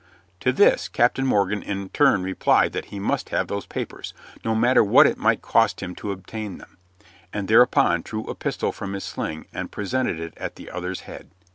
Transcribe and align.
To 0.39 0.51
this 0.51 0.87
Captain 0.87 1.27
Morgan 1.27 1.61
in 1.61 1.89
turn 1.89 2.23
replied 2.23 2.71
that 2.73 2.85
he 2.85 2.97
must 2.99 3.29
have 3.29 3.47
those 3.47 3.67
papers, 3.67 4.15
no 4.43 4.55
matter 4.55 4.83
what 4.83 5.05
it 5.05 5.15
might 5.15 5.43
cost 5.43 5.79
him 5.79 5.93
to 5.97 6.11
obtain 6.11 6.57
them, 6.57 6.77
and 7.31 7.47
thereupon 7.47 8.01
drew 8.01 8.23
a 8.23 8.33
pistol 8.33 8.71
from 8.71 8.93
his 8.93 9.03
sling 9.03 9.45
and 9.53 9.69
presented 9.71 10.19
it 10.19 10.33
at 10.37 10.55
the 10.55 10.71
other's 10.71 11.01
head. 11.01 11.29